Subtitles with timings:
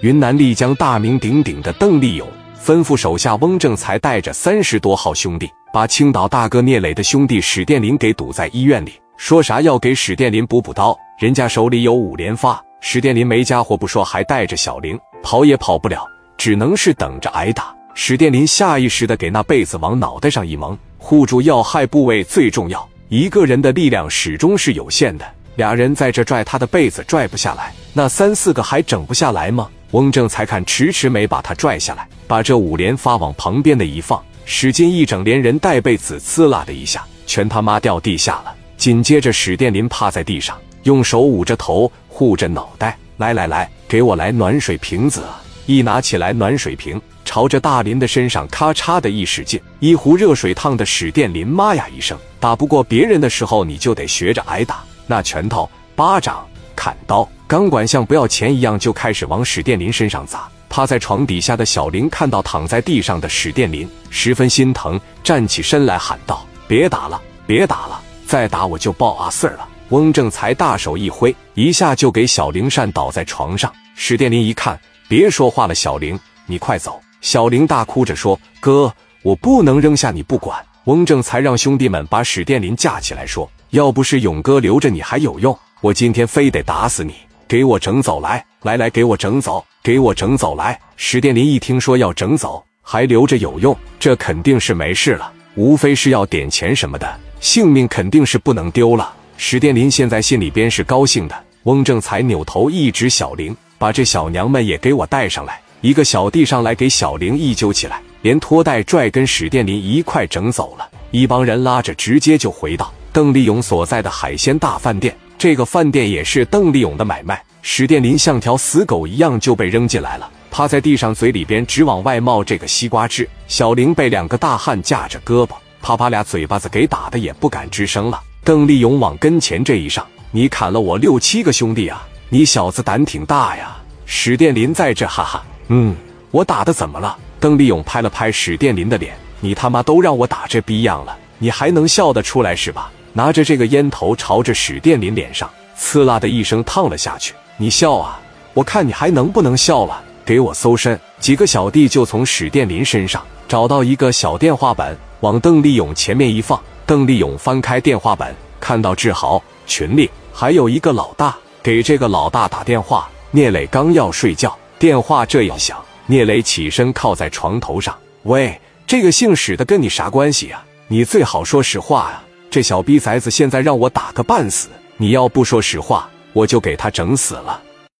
[0.00, 2.26] 云南丽江大名鼎鼎的邓丽勇
[2.58, 12.62] 吩咐手下翁正才带着三十多号兄弟，把青岛大哥聂磊的兄弟史殿林给堵在医院里，说啥要给史殿林补补刀，人家手里有五连发。
[12.80, 16.02] 史殿林没家伙不说，还带着小玲，跑也跑不了，
[16.38, 17.74] 只能是等着挨打。
[17.94, 22.88] 史殿林下意识的给那被子往脑袋上一蒙，护住要害部位最重要。
[23.10, 25.26] 一个人的力量始终是有限的，
[25.56, 29.68] 俩人在这拽他的被子拽不下来，那三四个还整不下来吗？
[29.92, 38.54] 翁正才看迟迟没把他拽下来，把这五连发往旁边的一放，使劲一整，连人带被子呲啦的一下，全他妈掉地下了。
[38.76, 45.42] 紧接着史殿林趴在地上，用手捂着头护着脑袋，来来来，给我来暖水瓶子啊！
[45.66, 47.00] 一拿起来暖水瓶。
[47.22, 54.82] 朝着大林的身上咔嚓的一使劲，一壶热水烫的史殿林妈呀一声，打不过别人的时候，你就得学着挨打。
[55.06, 60.48] 那拳头、巴掌、砍刀、钢管像不要钱一样，就开始往史殿林身上砸。
[60.68, 73.72] 趴在床底下的小林看到躺在地上的史殿林，十分心疼，站起身来喊道：“别打了，别打了，再打我就报阿四了。”翁正才大手一挥，一下就给小林扇倒在床上。
[73.96, 77.00] 史殿林一看，别说话了，小林，你快走。
[77.20, 87.12] 小玲大哭着说：“哥，我不能扔下你不管。”翁正才让兄弟们把史殿林架起来，说：“要不是勇哥留着你还有用，我今天非得打死你！
[87.50, 99.12] 给我整走来，来来，给我整走，给我整走来！”史殿林一听说要整走，还留着有用，这肯定是没事了，无非是要点钱什么的，性命肯定是不能丢了。
[99.36, 101.34] 史殿林现在心里边是高兴的。
[101.64, 110.88] 翁正才扭头一指小玲：“把这小娘们也给我带上来。”一个小弟上来给小玲一揪起来，连拖带拽跟史殿林一块整走了。
[111.10, 115.12] 一帮人拉着，直接就回到邓丽勇所在的海鲜大饭店。
[115.40, 117.42] 这个饭店也是邓丽勇的买卖。
[117.62, 123.26] 史殿林像条死狗一样就被扔进来了，趴在地上，嘴里边直往外冒这个西瓜汁。
[123.48, 128.20] 小玲被两个大汉架着胳膊，啪啪俩嘴巴子给打的也不敢吱声了。
[128.44, 132.06] 邓丽勇往跟前这一上，你砍了我六七个兄弟啊！
[132.28, 133.78] 你小子胆挺大呀！
[134.04, 135.42] 史殿林在这，哈哈。
[135.68, 135.96] 嗯，
[136.32, 137.16] 我打的怎么了？
[137.40, 142.92] 邓丽勇拍了拍史殿林的脸，你他妈都让我打这逼样了，你还能笑得出来是吧？
[143.12, 147.34] 拿着这个烟头朝着史殿林脸上呲啦的一声烫了下去。
[147.56, 148.20] 你笑啊？
[148.54, 150.02] 我看你还能不能笑了？
[150.24, 150.98] 给我搜身！
[151.18, 156.60] 几个小弟就从史殿林身上找到一个小电话本，往邓丽勇前面一放。
[156.86, 163.08] 邓丽勇翻开电话本，看到志豪群里还有一个老大，给这个老大打电话。
[163.30, 164.56] 聂磊刚要睡觉。
[164.78, 165.76] 电话这一响，
[166.06, 167.96] 聂磊起身靠在床头上。
[168.22, 170.62] 喂，这个姓史的跟你啥关系呀？
[170.88, 172.24] 你最好说实话啊！
[172.50, 177.62] 这小逼崽子现在让我打个半死，你要不说实话，我就给他整死了。